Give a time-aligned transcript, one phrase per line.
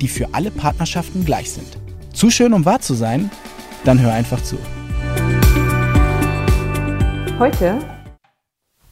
[0.00, 1.78] die für alle Partnerschaften gleich sind.
[2.12, 3.30] Zu schön, um wahr zu sein?
[3.84, 4.56] Dann hör einfach zu.
[7.38, 7.78] Heute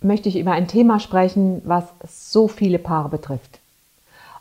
[0.00, 3.58] möchte ich über ein Thema sprechen, was so viele Paare betrifft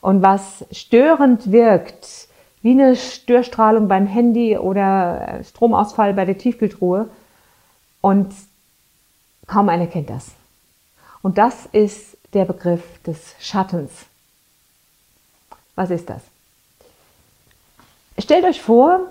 [0.01, 2.27] und was störend wirkt,
[2.61, 7.09] wie eine Störstrahlung beim Handy oder Stromausfall bei der Tiefkühltruhe
[8.01, 8.33] und
[9.47, 10.31] kaum einer kennt das.
[11.21, 13.91] Und das ist der Begriff des Schattens.
[15.75, 16.21] Was ist das?
[18.19, 19.01] Stellt euch vor,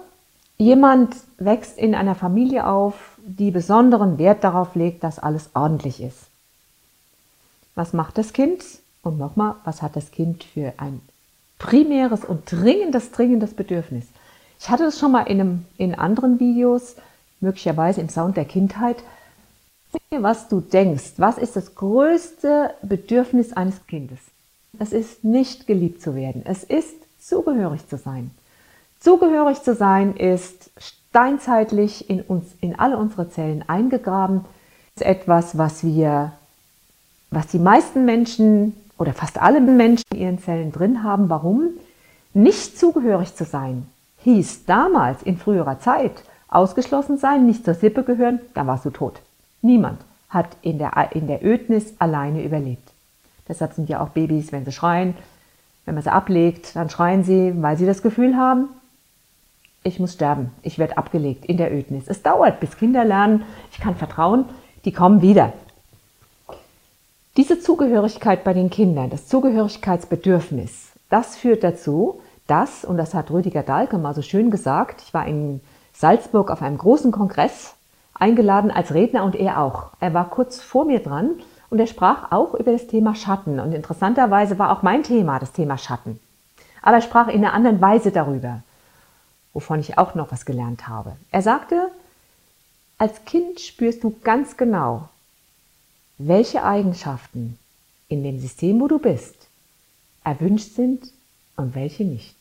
[0.59, 6.19] jemand wächst in einer Familie auf, die besonderen Wert darauf legt, dass alles ordentlich ist.
[7.75, 8.65] Was macht das Kind?
[9.03, 11.01] Und nochmal, was hat das Kind für ein
[11.59, 14.07] primäres und dringendes, dringendes Bedürfnis?
[14.59, 16.97] Ich hatte es schon mal in, einem, in anderen Videos,
[17.41, 18.97] möglicherweise im Sound der Kindheit.
[20.11, 24.19] Was du denkst, was ist das größte Bedürfnis eines Kindes?
[24.79, 26.43] Es ist nicht geliebt zu werden.
[26.45, 28.31] Es ist zugehörig zu sein.
[29.01, 34.45] Zugehörig zu sein ist steinzeitlich in uns, in alle unsere Zellen eingegraben.
[34.95, 36.33] Das ist etwas, was wir,
[37.31, 41.29] was die meisten Menschen oder fast alle Menschen in ihren Zellen drin haben.
[41.29, 41.71] Warum?
[42.35, 43.87] Nicht zugehörig zu sein
[44.27, 49.21] hieß damals in früherer Zeit ausgeschlossen sein, nicht zur Sippe gehören, da warst du tot.
[49.63, 52.91] Niemand hat in der, in der Ödnis alleine überlebt.
[53.49, 55.15] Deshalb sind ja auch Babys, wenn sie schreien,
[55.85, 58.69] wenn man sie ablegt, dann schreien sie, weil sie das Gefühl haben,
[59.87, 62.09] ich muss sterben, ich werde abgelegt in der Ödnis.
[62.09, 64.47] Es dauert, bis Kinder lernen, ich kann vertrauen,
[64.85, 65.53] die kommen wieder.
[67.37, 73.63] Diese Zugehörigkeit bei den Kindern, das Zugehörigkeitsbedürfnis, das führt dazu, dass, und das hat Rüdiger
[73.63, 75.61] Dahlke mal so schön gesagt, ich war in
[75.93, 77.75] Salzburg auf einem großen Kongress
[78.15, 79.91] eingeladen als Redner und er auch.
[80.01, 81.31] Er war kurz vor mir dran
[81.71, 83.61] und er sprach auch über das Thema Schatten.
[83.61, 86.19] Und interessanterweise war auch mein Thema das Thema Schatten.
[86.83, 88.63] Aber er sprach in einer anderen Weise darüber
[89.57, 91.17] wovon ich auch noch was gelernt habe.
[91.33, 91.91] Er sagte,
[92.99, 95.09] als Kind spürst du ganz genau,
[96.19, 97.59] welche Eigenschaften
[98.09, 99.35] in dem System, wo du bist,
[100.25, 101.11] erwünscht sind
[101.57, 102.37] und welche nicht.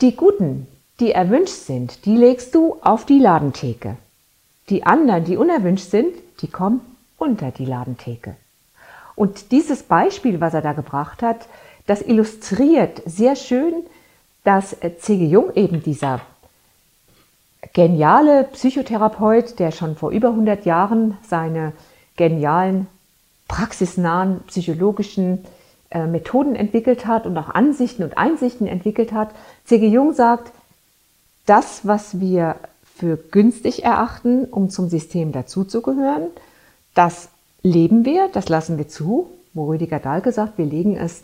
[0.00, 0.66] Die guten,
[0.98, 3.96] die erwünscht sind, die legst du auf die Ladentheke.
[4.68, 6.80] Die anderen, die unerwünscht sind, die kommen
[7.18, 8.34] unter die Ladentheke.
[9.14, 11.46] Und dieses Beispiel, was er da gebracht hat,
[11.86, 13.84] das illustriert sehr schön,
[14.46, 15.26] dass C.G.
[15.26, 16.20] Jung eben dieser
[17.72, 21.72] geniale Psychotherapeut, der schon vor über 100 Jahren seine
[22.16, 22.86] genialen,
[23.48, 25.44] praxisnahen psychologischen
[25.90, 29.30] äh, Methoden entwickelt hat und auch Ansichten und Einsichten entwickelt hat.
[29.64, 29.88] C.G.
[29.88, 30.52] Jung sagt,
[31.46, 32.54] das, was wir
[32.94, 36.28] für günstig erachten, um zum System dazuzugehören,
[36.94, 37.30] das
[37.62, 41.22] leben wir, das lassen wir zu, wo Rüdiger Dahlke sagt, wir legen es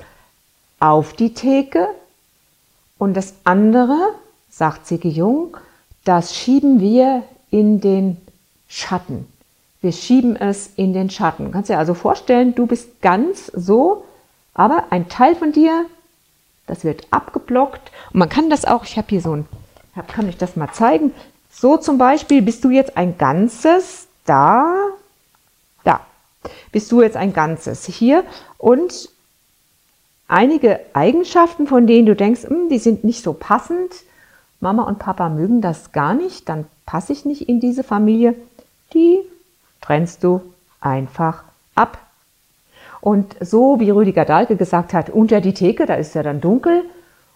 [0.81, 1.87] auf die Theke,
[3.03, 3.99] und das andere,
[4.49, 5.57] sagt Sigge Jung,
[6.05, 8.17] das schieben wir in den
[8.69, 9.27] Schatten.
[9.81, 11.51] Wir schieben es in den Schatten.
[11.51, 14.05] Kannst dir also vorstellen, du bist ganz so,
[14.55, 15.87] aber ein Teil von dir,
[16.69, 17.91] das wird abgeblockt.
[18.13, 19.49] Und man kann das auch, ich habe hier so ein,
[20.07, 21.13] kann ich das mal zeigen.
[21.51, 24.77] So zum Beispiel bist du jetzt ein Ganzes da,
[25.83, 26.03] da.
[26.71, 28.23] Bist du jetzt ein Ganzes hier
[28.59, 29.09] und
[30.33, 33.93] einige Eigenschaften, von denen du denkst, hm, die sind nicht so passend,
[34.61, 38.35] Mama und Papa mögen das gar nicht, dann passe ich nicht in diese Familie,
[38.95, 39.19] die
[39.81, 40.41] trennst du
[40.81, 41.45] einfach
[41.75, 41.99] ab.
[43.01, 46.85] Und so wie Rüdiger Dahlke gesagt hat, unter die Theke, da ist ja dann dunkel,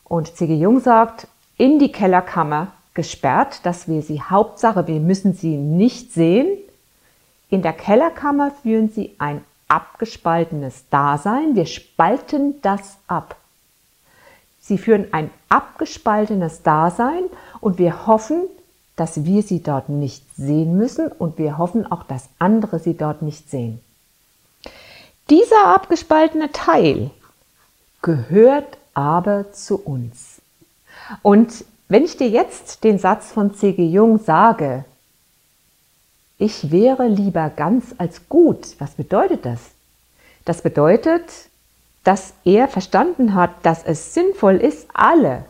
[0.05, 0.55] und C.G.
[0.55, 1.27] Jung sagt,
[1.57, 6.47] in die Kellerkammer gesperrt, dass wir sie Hauptsache, wir müssen sie nicht sehen.
[7.51, 11.55] In der Kellerkammer führen sie ein abgespaltenes Dasein.
[11.55, 13.37] Wir spalten das ab.
[14.61, 17.25] Sie führen ein abgespaltenes Dasein
[17.61, 18.45] und wir hoffen,
[18.97, 23.23] dass wir sie dort nicht sehen müssen und wir hoffen auch, dass andere sie dort
[23.23, 23.81] nicht sehen.
[25.31, 27.11] Dieser abgespaltene Teil
[28.03, 30.41] gehört aber zu uns.
[31.23, 33.87] Und wenn ich dir jetzt den Satz von C.G.
[33.87, 34.85] Jung sage,
[36.39, 38.77] ich wäre lieber ganz als gut.
[38.79, 39.61] Was bedeutet das?
[40.45, 41.25] Das bedeutet,
[42.05, 45.45] dass er verstanden hat, dass es sinnvoll ist, alle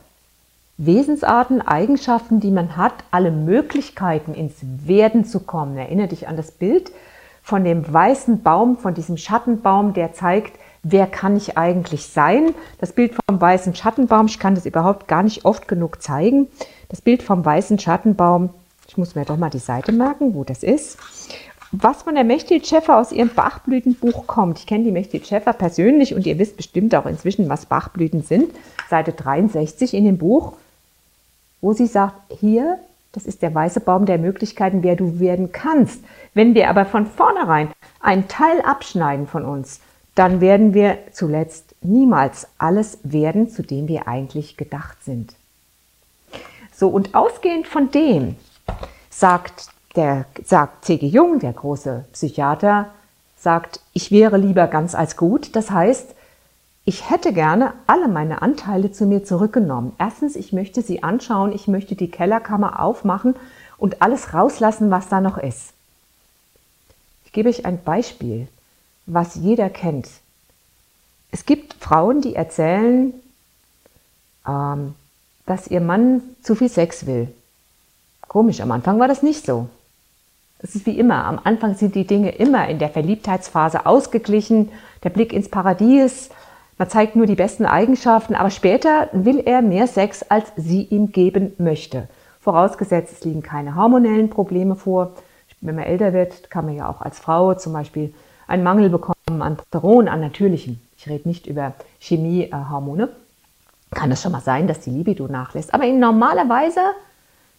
[0.78, 5.76] Wesensarten, Eigenschaften, die man hat, alle Möglichkeiten ins Werden zu kommen.
[5.76, 6.92] Erinnere dich an das Bild
[7.42, 12.54] von dem weißen Baum, von diesem Schattenbaum, der zeigt, wer kann ich eigentlich sein.
[12.78, 16.48] Das Bild vom weißen Schattenbaum, ich kann das überhaupt gar nicht oft genug zeigen.
[16.88, 18.50] Das Bild vom weißen Schattenbaum,
[18.88, 20.98] ich muss mir doch mal die Seite merken, wo das ist.
[21.72, 24.58] Was von der Mechtil Schäffer aus ihrem Bachblütenbuch kommt.
[24.58, 28.52] Ich kenne die Mechtil Schäffer persönlich und ihr wisst bestimmt auch inzwischen, was Bachblüten sind.
[28.88, 30.52] Seite 63 in dem Buch,
[31.60, 32.78] wo sie sagt, hier,
[33.12, 36.04] das ist der weiße Baum der Möglichkeiten, wer du werden kannst.
[36.34, 39.80] Wenn wir aber von vornherein einen Teil abschneiden von uns,
[40.14, 45.34] dann werden wir zuletzt niemals alles werden, zu dem wir eigentlich gedacht sind.
[46.74, 48.36] So, und ausgehend von dem
[49.10, 51.06] sagt der, sagt C.G.
[51.06, 52.90] Jung, der große Psychiater,
[53.38, 55.54] sagt, ich wäre lieber ganz als gut.
[55.56, 56.14] Das heißt,
[56.84, 59.92] ich hätte gerne alle meine Anteile zu mir zurückgenommen.
[59.98, 63.34] Erstens, ich möchte sie anschauen, ich möchte die Kellerkammer aufmachen
[63.78, 65.72] und alles rauslassen, was da noch ist.
[67.24, 68.48] Ich gebe euch ein Beispiel,
[69.06, 70.08] was jeder kennt.
[71.32, 73.12] Es gibt Frauen, die erzählen,
[74.46, 74.94] ähm,
[75.44, 77.28] dass ihr Mann zu viel Sex will.
[78.36, 79.66] Komisch, am Anfang war das nicht so.
[80.58, 84.68] Es ist wie immer, am Anfang sind die Dinge immer in der Verliebtheitsphase ausgeglichen,
[85.04, 86.28] der Blick ins Paradies,
[86.76, 91.12] man zeigt nur die besten Eigenschaften, aber später will er mehr Sex, als sie ihm
[91.12, 92.08] geben möchte.
[92.42, 95.12] Vorausgesetzt, es liegen keine hormonellen Probleme vor.
[95.62, 98.12] Wenn man älter wird, kann man ja auch als Frau zum Beispiel
[98.46, 100.78] einen Mangel bekommen an Testosteron, an natürlichem.
[100.98, 103.08] Ich rede nicht über Chemiehormone
[103.92, 105.72] kann es schon mal sein, dass die Libido nachlässt.
[105.72, 106.80] Aber in normaler Weise,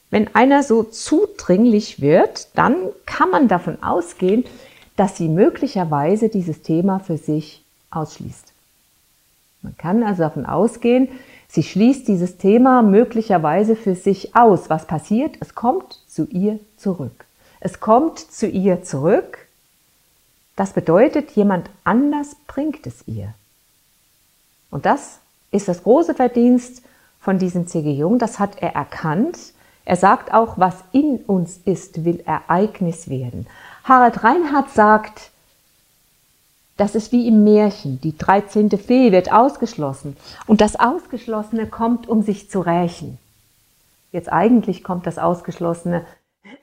[0.09, 2.75] wenn einer so zudringlich wird, dann
[3.05, 4.45] kann man davon ausgehen,
[4.95, 8.53] dass sie möglicherweise dieses Thema für sich ausschließt.
[9.61, 11.09] Man kann also davon ausgehen,
[11.49, 14.69] sie schließt dieses Thema möglicherweise für sich aus.
[14.69, 15.35] Was passiert?
[15.39, 17.25] Es kommt zu ihr zurück.
[17.59, 19.47] Es kommt zu ihr zurück.
[20.55, 23.33] Das bedeutet, jemand anders bringt es ihr.
[24.71, 25.19] Und das
[25.51, 26.81] ist das große Verdienst
[27.19, 27.91] von diesem C.G.
[27.91, 28.19] Jung.
[28.19, 29.37] Das hat er erkannt.
[29.87, 33.47] Er sagt auch, was in uns ist, will Ereignis werden.
[33.85, 35.31] Harald Reinhardt sagt,
[36.75, 38.01] das ist wie im Märchen.
[38.01, 38.69] Die 13.
[38.71, 40.17] Fee wird ausgeschlossen.
[40.45, 43.17] Und das Ausgeschlossene kommt, um sich zu rächen.
[44.11, 46.05] Jetzt eigentlich kommt das Ausgeschlossene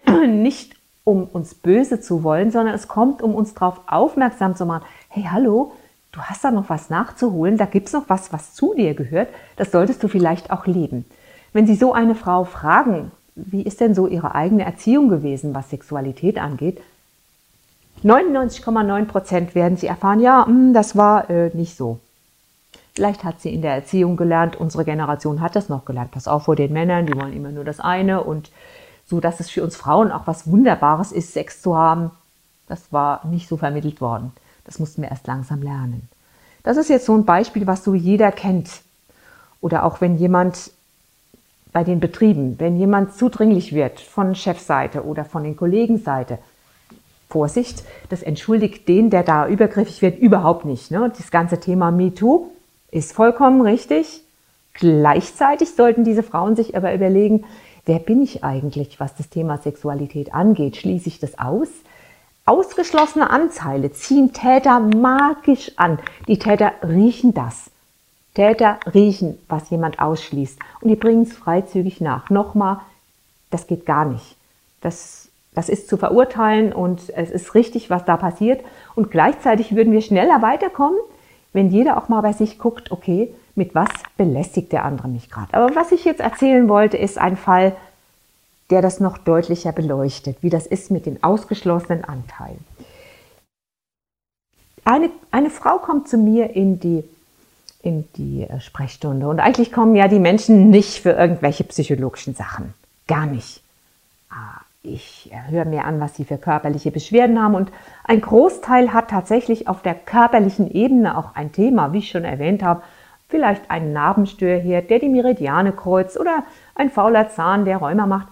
[0.26, 4.84] nicht, um uns böse zu wollen, sondern es kommt, um uns darauf aufmerksam zu machen.
[5.08, 5.72] Hey, hallo,
[6.12, 9.30] du hast da noch was nachzuholen, da gibt es noch was, was zu dir gehört,
[9.56, 11.06] das solltest du vielleicht auch leben.
[11.54, 15.70] Wenn Sie so eine Frau fragen, wie ist denn so ihre eigene Erziehung gewesen, was
[15.70, 16.82] Sexualität angeht,
[18.02, 22.00] 99,9 Prozent werden Sie erfahren, ja, hm, das war äh, nicht so.
[22.94, 26.10] Vielleicht hat sie in der Erziehung gelernt, unsere Generation hat das noch gelernt.
[26.10, 28.50] Pass auf vor den Männern, die wollen immer nur das eine und
[29.06, 32.10] so, dass es für uns Frauen auch was Wunderbares ist, Sex zu haben.
[32.68, 34.32] Das war nicht so vermittelt worden.
[34.64, 36.08] Das mussten wir erst langsam lernen.
[36.62, 38.70] Das ist jetzt so ein Beispiel, was so jeder kennt.
[39.60, 40.70] Oder auch wenn jemand
[41.74, 46.38] bei den Betrieben, wenn jemand zudringlich wird von Chefseite oder von den Kollegenseite,
[47.28, 50.92] Vorsicht, das entschuldigt den, der da übergriffig wird, überhaupt nicht.
[50.92, 51.12] Ne?
[51.18, 52.52] Das ganze Thema MeToo
[52.92, 54.22] ist vollkommen richtig.
[54.74, 57.44] Gleichzeitig sollten diese Frauen sich aber überlegen,
[57.86, 60.76] wer bin ich eigentlich, was das Thema Sexualität angeht?
[60.76, 61.68] Schließe ich das aus?
[62.44, 65.98] Ausgeschlossene Anteile ziehen Täter magisch an.
[66.28, 67.68] Die Täter riechen das.
[68.34, 70.58] Täter riechen, was jemand ausschließt.
[70.80, 72.30] Und die bringen es freizügig nach.
[72.30, 72.80] Nochmal,
[73.50, 74.36] das geht gar nicht.
[74.80, 78.64] Das, das ist zu verurteilen und es ist richtig, was da passiert.
[78.96, 80.98] Und gleichzeitig würden wir schneller weiterkommen,
[81.52, 85.54] wenn jeder auch mal bei sich guckt, okay, mit was belästigt der andere mich gerade.
[85.54, 87.76] Aber was ich jetzt erzählen wollte, ist ein Fall,
[88.70, 92.64] der das noch deutlicher beleuchtet, wie das ist mit den ausgeschlossenen Anteilen.
[94.84, 97.04] Eine, eine Frau kommt zu mir in die,
[97.84, 102.74] in die äh, Sprechstunde und eigentlich kommen ja die Menschen nicht für irgendwelche psychologischen Sachen.
[103.06, 103.60] Gar nicht.
[104.30, 107.70] Ah, ich höre mir an, was sie für körperliche Beschwerden haben und
[108.04, 112.62] ein Großteil hat tatsächlich auf der körperlichen Ebene auch ein Thema, wie ich schon erwähnt
[112.62, 112.82] habe,
[113.28, 118.28] vielleicht ein Narbenstörherd, der die Meridiane kreuzt oder ein fauler Zahn, der Rheuma macht.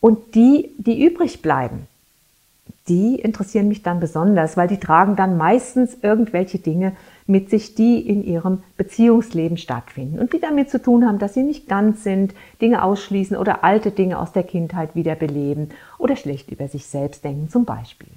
[0.00, 1.86] Und die, die übrig bleiben,
[2.88, 6.92] die interessieren mich dann besonders, weil die tragen dann meistens irgendwelche Dinge
[7.26, 11.42] mit sich, die in ihrem Beziehungsleben stattfinden und die damit zu tun haben, dass sie
[11.42, 16.68] nicht ganz sind, Dinge ausschließen oder alte Dinge aus der Kindheit wiederbeleben oder schlecht über
[16.68, 18.08] sich selbst denken zum Beispiel.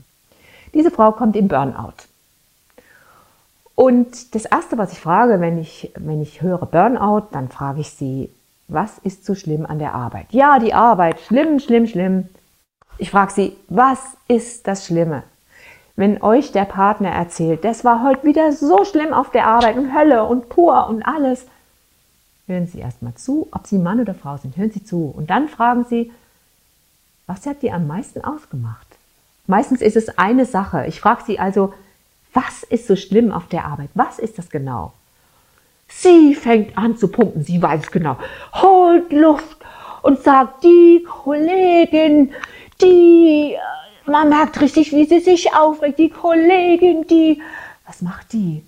[0.73, 1.93] Diese Frau kommt im Burnout.
[3.75, 7.89] Und das Erste, was ich frage, wenn ich, wenn ich höre Burnout, dann frage ich
[7.89, 8.29] sie,
[8.67, 10.27] was ist so schlimm an der Arbeit?
[10.29, 12.29] Ja, die Arbeit, schlimm, schlimm, schlimm.
[12.97, 15.23] Ich frage Sie, was ist das Schlimme?
[15.95, 19.93] Wenn euch der Partner erzählt, das war heute wieder so schlimm auf der Arbeit und
[19.93, 21.45] Hölle und pur und alles,
[22.47, 25.13] hören Sie erstmal zu, ob Sie Mann oder Frau sind, hören Sie zu.
[25.15, 26.11] Und dann fragen Sie,
[27.27, 28.87] was hat die am meisten ausgemacht?
[29.47, 30.85] Meistens ist es eine Sache.
[30.87, 31.73] Ich frage Sie also,
[32.33, 33.89] was ist so schlimm auf der Arbeit?
[33.93, 34.93] Was ist das genau?
[35.87, 38.17] Sie fängt an zu pumpen, sie weiß genau,
[38.53, 39.57] holt Luft
[40.01, 42.31] und sagt, die Kollegin,
[42.81, 43.57] die,
[44.05, 47.41] man merkt richtig, wie sie sich aufregt, die Kollegin, die,
[47.87, 48.63] was macht die?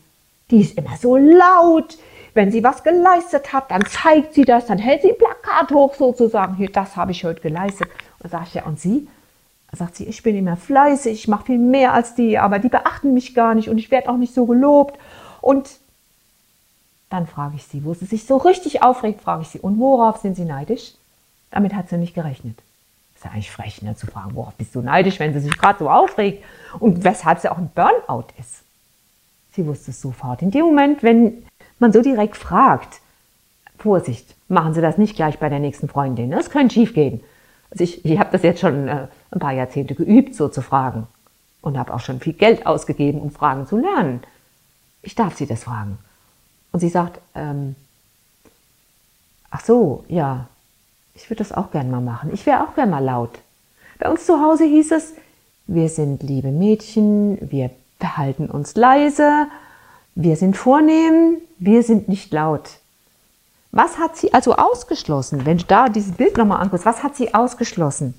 [0.52, 1.98] Die ist immer so laut.
[2.34, 5.94] Wenn sie was geleistet hat, dann zeigt sie das, dann hält sie ein Plakat hoch
[5.94, 7.90] sozusagen, hier, das habe ich heute geleistet.
[8.20, 9.08] Und sage ich, ja, und sie?
[9.72, 13.14] Sagt sie, ich bin immer fleißig, ich mache viel mehr als die, aber die beachten
[13.14, 15.00] mich gar nicht und ich werde auch nicht so gelobt.
[15.42, 15.70] Und
[17.10, 20.18] dann frage ich sie, wo sie sich so richtig aufregt, frage ich sie, und worauf
[20.18, 20.94] sind sie neidisch?
[21.52, 22.58] Damit hat sie nicht gerechnet.
[23.24, 25.80] Ist ja eigentlich frech, ne, zu fragen, worauf bist du neidisch, wenn sie sich gerade
[25.80, 26.44] so aufregt
[26.80, 28.64] und weshalb sie auch ein Burnout ist.
[29.54, 30.42] Sie wusste es sofort.
[30.42, 31.46] In dem Moment, wenn
[31.80, 33.00] man so direkt fragt,
[33.78, 36.32] Vorsicht, machen Sie das nicht gleich bei der nächsten Freundin.
[36.32, 37.22] Das könnte schief gehen.
[37.72, 41.08] Also ich, ich habe das jetzt schon äh, ein paar Jahrzehnte geübt, so zu fragen.
[41.62, 44.22] Und habe auch schon viel Geld ausgegeben, um Fragen zu lernen.
[45.02, 45.98] Ich darf Sie das fragen.
[46.74, 47.76] Und sie sagt, ähm,
[49.50, 50.48] ach so, ja,
[51.16, 52.32] ich würde das auch gern mal machen.
[52.34, 53.40] Ich wäre auch gern mal laut.
[54.00, 55.14] Bei uns zu Hause hieß es,
[55.68, 59.48] wir sind liebe Mädchen, wir behalten uns leise,
[60.16, 62.80] wir sind vornehm, wir sind nicht laut.
[63.72, 65.46] Was hat sie also ausgeschlossen?
[65.46, 68.14] Wenn du da dieses Bild nochmal anguckst, was hat sie ausgeschlossen?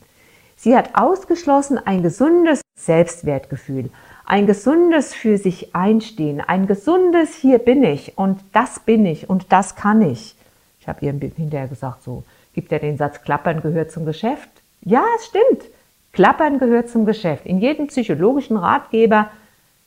[0.57, 3.91] Sie hat ausgeschlossen ein gesundes Selbstwertgefühl,
[4.25, 9.53] ein gesundes für sich einstehen, ein gesundes hier bin ich und das bin ich und
[9.53, 10.35] das kann ich.
[10.81, 12.25] Ich habe ihr hinterher gesagt, so
[12.55, 14.49] gibt er den Satz, Klappern gehört zum Geschäft.
[14.83, 15.65] Ja, es stimmt.
[16.13, 17.45] Klappern gehört zum Geschäft.
[17.45, 19.31] In jedem psychologischen Ratgeber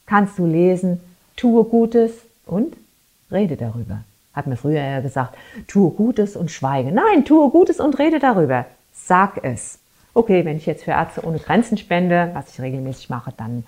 [0.05, 0.99] kannst du lesen,
[1.35, 2.13] tue Gutes
[2.45, 2.75] und
[3.31, 3.99] rede darüber.
[4.33, 5.35] Hat mir früher ja gesagt,
[5.67, 6.91] tue Gutes und schweige.
[6.91, 8.65] Nein, tue Gutes und rede darüber.
[8.93, 9.79] Sag es.
[10.13, 13.63] Okay, wenn ich jetzt für Ärzte ohne Grenzen spende, was ich regelmäßig mache, dann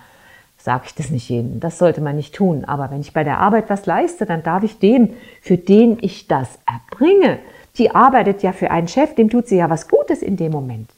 [0.58, 1.60] sage ich das nicht jedem.
[1.60, 2.66] Das sollte man nicht tun.
[2.66, 6.28] Aber wenn ich bei der Arbeit was leiste, dann darf ich dem, für den ich
[6.28, 7.40] das erbringe,
[7.80, 10.90] die arbeitet ja für einen Chef, dem tut sie ja was Gutes in dem Moment.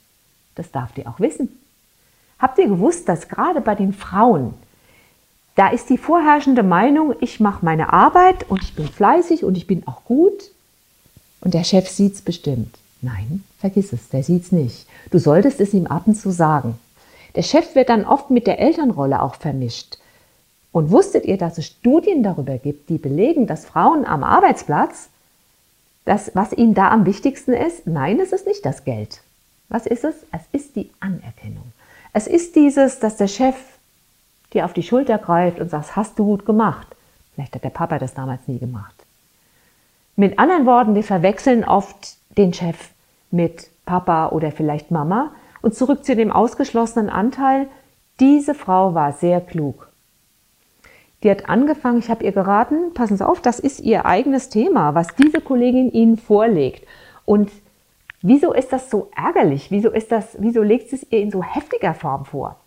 [0.55, 1.49] Das darf die auch wissen.
[2.39, 4.55] Habt ihr gewusst, dass gerade bei den Frauen,
[5.55, 9.67] da ist die vorherrschende Meinung, ich mache meine Arbeit und ich bin fleißig und ich
[9.67, 10.51] bin auch gut
[11.41, 12.77] und der Chef sieht es bestimmt.
[13.01, 14.87] Nein, vergiss es, der sieht es nicht.
[15.11, 16.79] Du solltest es ihm ab und zu sagen.
[17.35, 19.97] Der Chef wird dann oft mit der Elternrolle auch vermischt.
[20.71, 25.09] Und wusstet ihr, dass es Studien darüber gibt, die belegen, dass Frauen am Arbeitsplatz,
[26.05, 27.87] das, was ihnen da am wichtigsten ist?
[27.87, 29.21] Nein, es ist nicht das Geld.
[29.69, 30.15] Was ist es?
[30.31, 31.71] Es ist die Anerkennung.
[32.13, 33.55] Es ist dieses, dass der Chef
[34.53, 36.87] dir auf die Schulter greift und sagt, hast du gut gemacht.
[37.33, 38.93] Vielleicht hat der Papa das damals nie gemacht.
[40.17, 42.89] Mit anderen Worten, wir verwechseln oft den Chef
[43.31, 45.31] mit Papa oder vielleicht Mama
[45.61, 47.67] und zurück zu dem ausgeschlossenen Anteil.
[48.19, 49.90] Diese Frau war sehr klug.
[51.23, 54.95] Die hat angefangen, ich habe ihr geraten, passen Sie auf, das ist ihr eigenes Thema,
[54.95, 56.87] was diese Kollegin Ihnen vorlegt.
[57.25, 57.51] Und
[58.21, 59.69] wieso ist das so ärgerlich?
[59.69, 62.57] Wieso, ist das, wieso legt sie es ihr in so heftiger Form vor?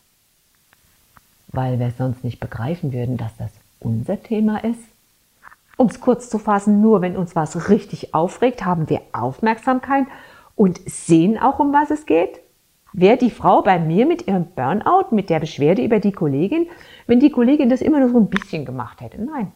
[1.48, 4.80] Weil wir sonst nicht begreifen würden, dass das unser Thema ist.
[5.76, 10.06] Um es kurz zu fassen, nur wenn uns was richtig aufregt, haben wir Aufmerksamkeit
[10.54, 12.40] und sehen auch, um was es geht.
[12.96, 16.68] Wäre die Frau bei mir mit ihrem Burnout, mit der Beschwerde über die Kollegin,
[17.08, 19.20] wenn die Kollegin das immer nur so ein bisschen gemacht hätte?
[19.20, 19.50] Nein.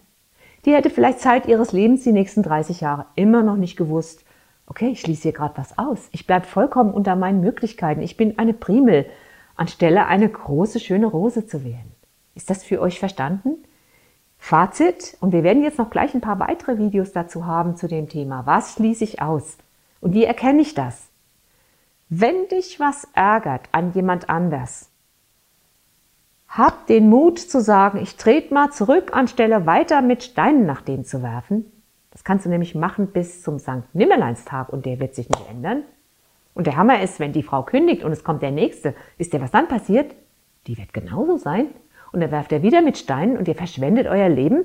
[0.65, 4.25] Die hätte vielleicht Zeit ihres Lebens die nächsten 30 Jahre immer noch nicht gewusst,
[4.67, 6.09] okay, ich schließe hier gerade was aus.
[6.11, 8.03] Ich bleibe vollkommen unter meinen Möglichkeiten.
[8.03, 9.07] Ich bin eine Primel,
[9.55, 11.93] anstelle eine große, schöne Rose zu werden.
[12.35, 13.55] Ist das für euch verstanden?
[14.37, 18.09] Fazit, und wir werden jetzt noch gleich ein paar weitere Videos dazu haben zu dem
[18.09, 18.47] Thema.
[18.47, 19.59] Was schließe ich aus?
[20.01, 21.08] Und wie erkenne ich das?
[22.11, 24.91] Wenn dich was ärgert an jemand anders,
[26.49, 31.05] hab den Mut zu sagen, ich trete mal zurück, anstelle weiter mit Steinen nach dem
[31.05, 31.71] zu werfen.
[32.11, 33.83] Das kannst du nämlich machen bis zum St.
[33.93, 35.83] Nimmerleinstag und der wird sich nicht ändern.
[36.55, 39.43] Und der Hammer ist, wenn die Frau kündigt und es kommt der Nächste, wisst ihr,
[39.43, 40.15] was dann passiert?
[40.67, 41.67] Die wird genauso sein.
[42.11, 44.65] Und dann werft er wieder mit Steinen und ihr verschwendet euer Leben.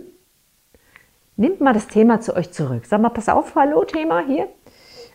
[1.35, 2.85] Nehmt mal das Thema zu euch zurück.
[2.85, 4.47] Sag mal, pass auf, hallo Thema hier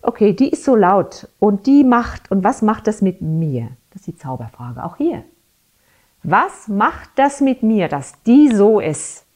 [0.02, 3.70] okay, die ist so laut und die macht, und was macht das mit mir?
[3.90, 5.24] Das ist die Zauberfrage, auch hier.
[6.22, 9.26] Was macht das mit mir, dass die so ist?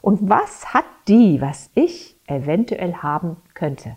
[0.00, 3.96] Und was hat die, was ich eventuell haben könnte?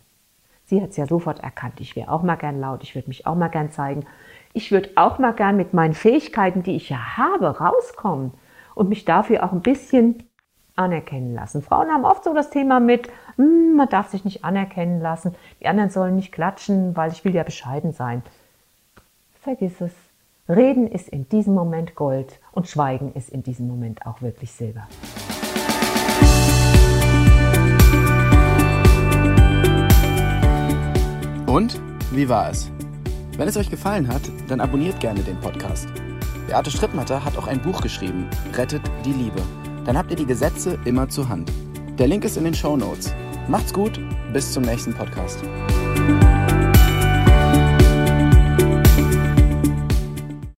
[0.66, 1.80] Sie hat es ja sofort erkannt.
[1.80, 4.06] Ich wäre auch mal gern laut, ich würde mich auch mal gern zeigen.
[4.54, 8.32] Ich würde auch mal gern mit meinen Fähigkeiten, die ich ja habe, rauskommen
[8.74, 10.24] und mich dafür auch ein bisschen
[10.76, 11.62] anerkennen lassen.
[11.62, 15.68] Frauen haben oft so das Thema mit, hm, man darf sich nicht anerkennen lassen, die
[15.68, 18.24] anderen sollen nicht klatschen, weil ich will ja bescheiden sein.
[19.42, 19.92] Vergiss es.
[20.48, 24.88] Reden ist in diesem Moment Gold und Schweigen ist in diesem Moment auch wirklich Silber.
[31.48, 32.72] Und wie war es?
[33.38, 35.88] Wenn es euch gefallen hat, dann abonniert gerne den Podcast.
[36.48, 39.42] Beate Strittmatter hat auch ein Buch geschrieben, Rettet die Liebe.
[39.86, 41.52] Dann habt ihr die Gesetze immer zur Hand.
[41.98, 43.14] Der Link ist in den Show Notes.
[43.48, 44.00] Macht's gut,
[44.34, 45.44] bis zum nächsten Podcast.